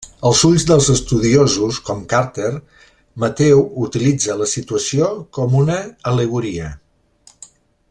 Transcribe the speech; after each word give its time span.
Als 0.27 0.39
ulls 0.47 0.63
dels 0.69 0.87
estudiosos, 0.93 1.77
com 1.89 2.01
Carter, 2.13 2.49
Mateu 3.25 3.61
utilitza 3.89 4.39
la 4.41 4.49
situació 4.55 5.11
com 5.39 5.55
una 5.61 5.77
al·legoria. 6.13 6.73